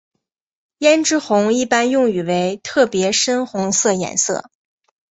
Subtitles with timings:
[0.79, 4.49] 胭脂红是一般用语为一特别深红色颜色。